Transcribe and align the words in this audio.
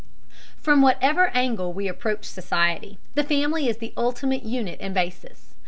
From 0.57 0.81
whatever 0.81 1.27
angle 1.27 1.73
we 1.73 1.87
approach 1.87 2.25
society, 2.25 2.97
the 3.13 3.23
family 3.23 3.69
is 3.69 3.77
the 3.77 3.93
ultimate 3.95 4.41
unit 4.41 4.79
and 4.81 4.95
basis. 4.95 5.53